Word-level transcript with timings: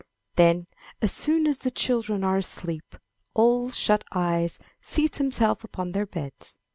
Then 0.35 0.65
as 0.99 1.11
soon 1.11 1.45
as 1.45 1.59
the 1.59 1.69
children 1.69 2.23
are 2.23 2.37
asleep, 2.37 2.95
Ole 3.35 3.69
Shut 3.69 4.03
eyes 4.11 4.57
seats 4.81 5.19
himself 5.19 5.63
upon 5.63 5.91
their 5.91 6.07
beds. 6.07 6.57